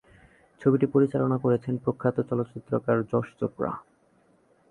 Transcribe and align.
ছবিটি 0.61 0.85
পরিচালনা 0.85 1.37
করেছেন 1.37 1.73
প্রখ্যাত 1.77 2.17
চলচ্চিত্রকার 2.29 2.97
যশ 3.11 3.27
চোপড়া। 3.39 3.73